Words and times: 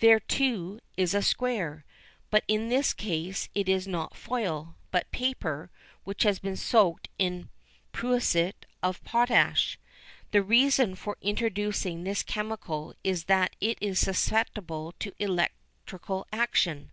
There, 0.00 0.18
too, 0.20 0.80
is 0.96 1.12
a 1.12 1.20
square, 1.20 1.84
but 2.30 2.42
in 2.48 2.70
this 2.70 2.94
case 2.94 3.50
it 3.54 3.68
is 3.68 3.86
not 3.86 4.16
foil, 4.16 4.76
but 4.90 5.10
paper 5.12 5.70
which 6.04 6.22
has 6.22 6.38
been 6.38 6.56
soaked 6.56 7.10
in 7.18 7.50
prussiate 7.92 8.64
of 8.82 9.04
potash. 9.04 9.78
The 10.30 10.42
reason 10.42 10.94
for 10.94 11.18
introducing 11.20 12.02
this 12.02 12.22
chemical 12.22 12.94
is 13.04 13.24
that 13.24 13.56
it 13.60 13.76
is 13.82 13.98
susceptible 13.98 14.94
to 15.00 15.12
electrical 15.18 16.26
action. 16.32 16.90